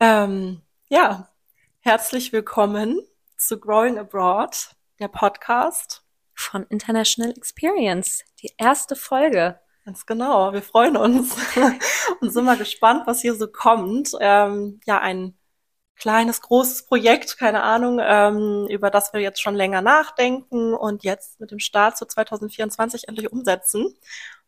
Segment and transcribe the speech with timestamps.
[0.00, 1.28] Ähm, ja,
[1.80, 3.00] herzlich willkommen
[3.36, 9.58] zu Growing Abroad, der Podcast von International Experience, die erste Folge.
[9.84, 11.34] Ganz genau, wir freuen uns
[12.20, 14.12] und sind mal gespannt, was hier so kommt.
[14.20, 15.36] Ähm, ja, ein
[15.96, 21.40] kleines, großes Projekt, keine Ahnung, ähm, über das wir jetzt schon länger nachdenken und jetzt
[21.40, 23.96] mit dem Start zu 2024 endlich umsetzen.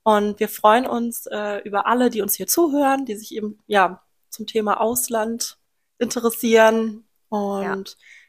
[0.04, 4.00] Und wir freuen uns äh, über alle, die uns hier zuhören, die sich eben ja
[4.30, 5.58] zum Thema Ausland
[5.98, 7.84] interessieren und ja.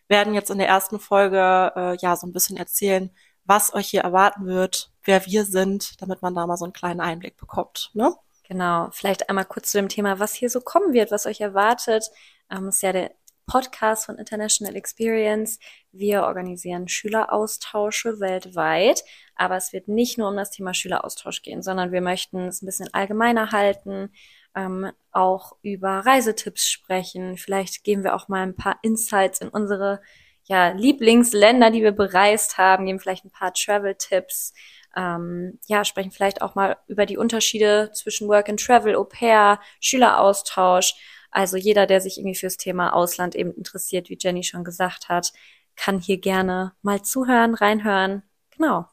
[0.07, 3.09] werden jetzt in der ersten Folge äh, ja so ein bisschen erzählen,
[3.45, 7.01] was euch hier erwarten wird, wer wir sind, damit man da mal so einen kleinen
[7.01, 7.91] Einblick bekommt.
[7.93, 8.15] Ne?
[8.47, 12.09] Genau, vielleicht einmal kurz zu dem Thema, was hier so kommen wird, was euch erwartet.
[12.51, 13.11] Ähm, ist ja der
[13.47, 15.59] Podcast von International Experience.
[15.91, 19.03] Wir organisieren Schüleraustausche weltweit,
[19.35, 22.65] aber es wird nicht nur um das Thema Schüleraustausch gehen, sondern wir möchten es ein
[22.65, 24.13] bisschen allgemeiner halten,
[24.55, 27.37] ähm, auch über Reisetipps sprechen.
[27.37, 30.01] Vielleicht geben wir auch mal ein paar Insights in unsere
[30.45, 34.53] ja, Lieblingsländer, die wir bereist haben, geben vielleicht ein paar Travel-Tipps.
[34.95, 39.59] Ähm, ja, sprechen vielleicht auch mal über die Unterschiede zwischen Work and Travel, Au pair,
[39.79, 40.95] Schüleraustausch.
[41.31, 45.31] Also jeder, der sich irgendwie fürs Thema Ausland eben interessiert, wie Jenny schon gesagt hat,
[45.77, 48.23] kann hier gerne mal zuhören, reinhören.
[48.51, 48.87] Genau.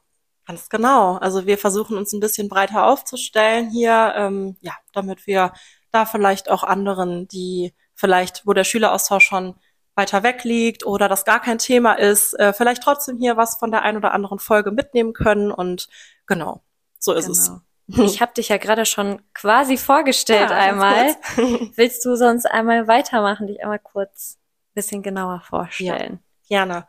[0.49, 1.17] Ganz genau.
[1.17, 5.53] Also wir versuchen uns ein bisschen breiter aufzustellen hier, ähm, ja, damit wir
[5.91, 9.57] da vielleicht auch anderen, die vielleicht, wo der Schüleraustausch schon
[9.95, 13.71] weiter weg liegt oder das gar kein Thema ist, äh, vielleicht trotzdem hier was von
[13.71, 15.53] der ein oder anderen Folge mitnehmen können.
[15.53, 15.89] Und
[16.27, 16.63] genau,
[16.99, 17.61] so ist genau.
[17.99, 18.15] es.
[18.15, 21.15] Ich habe dich ja gerade schon quasi vorgestellt ja, einmal.
[21.75, 24.39] Willst du sonst einmal weitermachen, dich einmal kurz
[24.71, 26.21] ein bisschen genauer vorstellen?
[26.47, 26.87] Ja, gerne.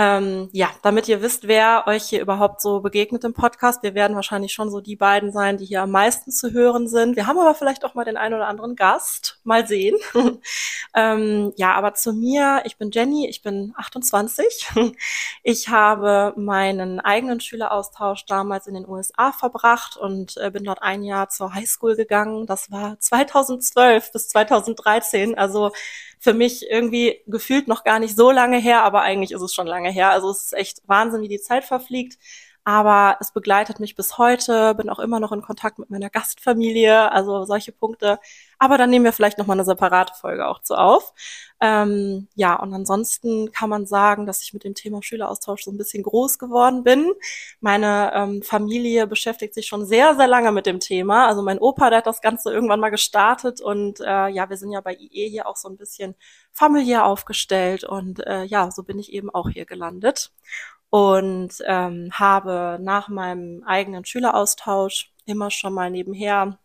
[0.00, 3.82] Ähm, ja, damit ihr wisst, wer euch hier überhaupt so begegnet im Podcast.
[3.82, 7.16] Wir werden wahrscheinlich schon so die beiden sein, die hier am meisten zu hören sind.
[7.16, 9.40] Wir haben aber vielleicht auch mal den einen oder anderen Gast.
[9.42, 9.96] Mal sehen.
[10.94, 14.68] ähm, ja, aber zu mir, ich bin Jenny, ich bin 28.
[15.42, 21.02] ich habe meinen eigenen Schüleraustausch damals in den USA verbracht und äh, bin dort ein
[21.02, 22.46] Jahr zur Highschool gegangen.
[22.46, 25.72] Das war 2012 bis 2013, also
[26.20, 29.66] für mich irgendwie gefühlt noch gar nicht so lange her, aber eigentlich ist es schon
[29.66, 30.10] lange her.
[30.10, 32.18] Also es ist echt Wahnsinn, wie die Zeit verfliegt.
[32.68, 37.10] Aber es begleitet mich bis heute, bin auch immer noch in Kontakt mit meiner Gastfamilie,
[37.10, 38.20] also solche Punkte.
[38.58, 41.14] Aber dann nehmen wir vielleicht nochmal eine separate Folge auch zu auf.
[41.62, 45.78] Ähm, ja, und ansonsten kann man sagen, dass ich mit dem Thema Schüleraustausch so ein
[45.78, 47.14] bisschen groß geworden bin.
[47.60, 51.26] Meine ähm, Familie beschäftigt sich schon sehr, sehr lange mit dem Thema.
[51.26, 54.72] Also mein Opa, der hat das Ganze irgendwann mal gestartet und äh, ja, wir sind
[54.72, 56.16] ja bei IE hier auch so ein bisschen
[56.52, 60.32] familiär aufgestellt und äh, ja, so bin ich eben auch hier gelandet
[60.90, 66.58] und ähm, habe nach meinem eigenen Schüleraustausch immer schon mal nebenher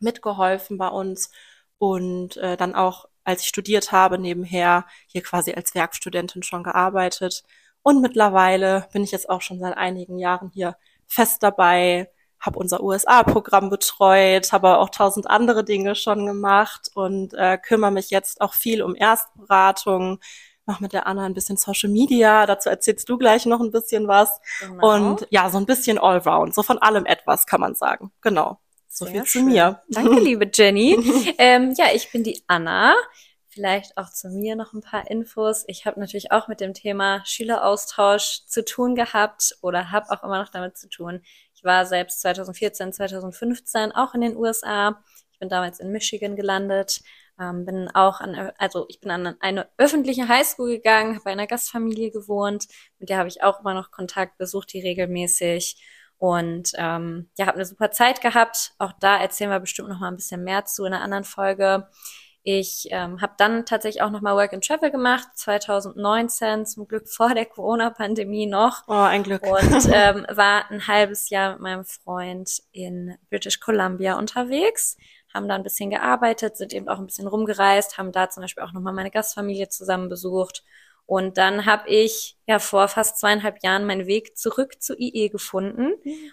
[0.00, 1.30] mitgeholfen bei uns
[1.78, 7.44] und äh, dann auch, als ich studiert habe, nebenher hier quasi als Werkstudentin schon gearbeitet.
[7.82, 12.10] Und mittlerweile bin ich jetzt auch schon seit einigen Jahren hier fest dabei,
[12.40, 18.10] habe unser USA-Programm betreut, habe auch tausend andere Dinge schon gemacht und äh, kümmere mich
[18.10, 20.18] jetzt auch viel um Erstberatung,
[20.66, 24.08] noch mit der Anna ein bisschen Social Media, dazu erzählst du gleich noch ein bisschen
[24.08, 24.30] was.
[24.60, 24.94] Genau.
[24.94, 28.12] Und ja, so ein bisschen Allround, so von allem etwas kann man sagen.
[28.20, 28.58] Genau.
[28.88, 29.42] So Sehr viel schön.
[29.44, 29.82] zu mir.
[29.88, 30.98] Danke, liebe Jenny.
[31.38, 32.94] ähm, ja, ich bin die Anna.
[33.48, 35.64] Vielleicht auch zu mir noch ein paar Infos.
[35.66, 40.40] Ich habe natürlich auch mit dem Thema Schüleraustausch zu tun gehabt oder habe auch immer
[40.40, 41.22] noch damit zu tun.
[41.54, 45.02] Ich war selbst 2014, 2015 auch in den USA.
[45.32, 47.02] Ich bin damals in Michigan gelandet,
[47.40, 51.46] ähm, bin auch an, also ich bin an eine öffentliche Highschool gegangen, habe bei einer
[51.46, 52.66] Gastfamilie gewohnt,
[52.98, 55.76] mit der habe ich auch immer noch Kontakt, besucht die regelmäßig
[56.18, 58.74] und ähm, ja, habe eine super Zeit gehabt.
[58.78, 61.88] Auch da erzählen wir bestimmt noch mal ein bisschen mehr zu in einer anderen Folge.
[62.44, 67.08] Ich ähm, habe dann tatsächlich auch noch mal Work and Travel gemacht, 2019, zum Glück
[67.08, 68.82] vor der Corona-Pandemie noch.
[68.88, 69.42] Oh, ein Glück.
[69.44, 74.96] Und ähm, war ein halbes Jahr mit meinem Freund in British Columbia unterwegs,
[75.34, 78.62] haben da ein bisschen gearbeitet, sind eben auch ein bisschen rumgereist, haben da zum Beispiel
[78.62, 80.62] auch noch mal meine Gastfamilie zusammen besucht.
[81.06, 85.92] Und dann habe ich ja vor fast zweieinhalb Jahren meinen Weg zurück zu IE gefunden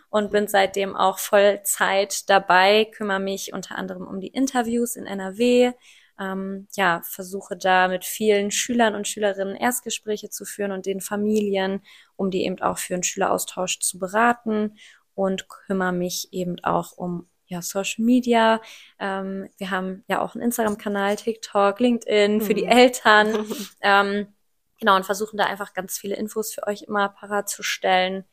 [0.10, 5.74] und bin seitdem auch Vollzeit dabei, kümmere mich unter anderem um die Interviews in NRW,
[6.20, 11.82] ähm, ja, versuche da mit vielen Schülern und Schülerinnen Erstgespräche zu führen und den Familien,
[12.16, 14.78] um die eben auch für einen Schüleraustausch zu beraten
[15.16, 18.62] und kümmere mich eben auch um ja, Social Media.
[19.00, 22.70] Ähm, wir haben ja auch einen Instagram-Kanal, TikTok, LinkedIn für die mhm.
[22.72, 23.46] Eltern.
[23.82, 24.34] ähm,
[24.80, 28.24] Genau, und versuchen da einfach ganz viele Infos für euch immer parat zu stellen.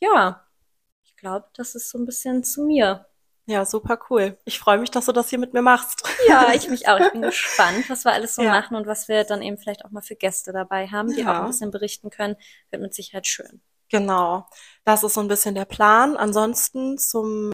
[0.00, 0.44] Ja,
[1.04, 3.06] ich glaube, das ist so ein bisschen zu mir.
[3.46, 4.36] Ja, super cool.
[4.44, 6.02] Ich freue mich, dass du das hier mit mir machst.
[6.28, 6.98] Ja, ich mich auch.
[6.98, 8.50] Ich bin gespannt, was wir alles so Ja.
[8.50, 11.38] machen und was wir dann eben vielleicht auch mal für Gäste dabei haben, die Ja.
[11.38, 12.36] auch ein bisschen berichten können.
[12.70, 13.62] Wird mit Sicherheit schön.
[13.88, 14.46] Genau.
[14.84, 16.16] Das ist so ein bisschen der Plan.
[16.16, 17.52] Ansonsten zum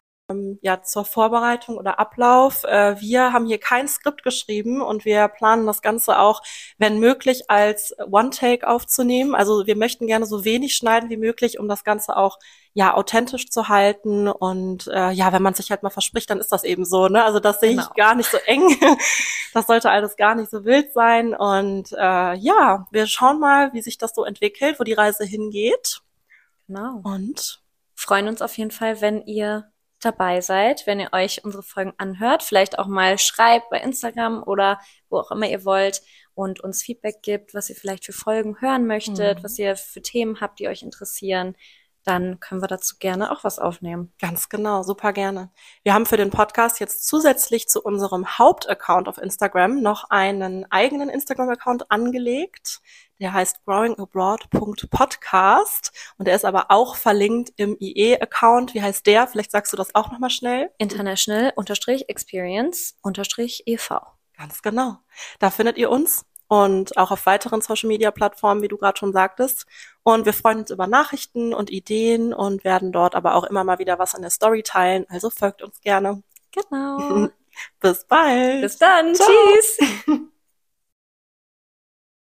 [0.61, 2.63] ja, zur Vorbereitung oder Ablauf.
[2.63, 6.41] Äh, wir haben hier kein Skript geschrieben und wir planen das Ganze auch,
[6.77, 9.35] wenn möglich, als One-Take aufzunehmen.
[9.35, 12.39] Also wir möchten gerne so wenig schneiden wie möglich, um das Ganze auch
[12.73, 14.27] ja authentisch zu halten.
[14.27, 17.07] Und äh, ja, wenn man sich halt mal verspricht, dann ist das eben so.
[17.07, 17.23] Ne?
[17.23, 17.93] Also das sehe ich Genau.
[17.95, 18.63] gar nicht so eng.
[19.53, 21.33] Das sollte alles gar nicht so wild sein.
[21.33, 26.01] Und äh, ja, wir schauen mal, wie sich das so entwickelt, wo die Reise hingeht.
[26.67, 26.99] Genau.
[27.03, 27.61] Und
[27.93, 29.71] freuen uns auf jeden Fall, wenn ihr
[30.05, 34.79] dabei seid, wenn ihr euch unsere Folgen anhört, vielleicht auch mal schreibt bei Instagram oder
[35.09, 36.01] wo auch immer ihr wollt
[36.33, 39.43] und uns Feedback gibt, was ihr vielleicht für Folgen hören möchtet, Mhm.
[39.43, 41.55] was ihr für Themen habt, die euch interessieren,
[42.03, 44.13] dann können wir dazu gerne auch was aufnehmen.
[44.21, 45.49] Ganz genau, super gerne.
[45.83, 51.09] Wir haben für den Podcast jetzt zusätzlich zu unserem Hauptaccount auf Instagram noch einen eigenen
[51.09, 52.81] Instagram-Account angelegt.
[53.19, 58.73] Der heißt growingabroad.podcast und der ist aber auch verlinkt im IE-Account.
[58.73, 59.27] Wie heißt der?
[59.27, 60.71] Vielleicht sagst du das auch nochmal schnell.
[60.77, 64.01] International unterstrich Experience unterstrich E EV.
[64.37, 64.97] Ganz genau.
[65.39, 69.65] Da findet ihr uns und auch auf weiteren Social-Media-Plattformen, wie du gerade schon sagtest.
[70.03, 73.79] Und wir freuen uns über Nachrichten und Ideen und werden dort aber auch immer mal
[73.79, 75.05] wieder was in der Story teilen.
[75.09, 76.21] Also folgt uns gerne.
[76.51, 77.29] Genau.
[77.79, 78.61] Bis bald.
[78.61, 79.15] Bis dann.
[79.15, 79.29] Ciao.
[79.29, 80.05] Tschüss.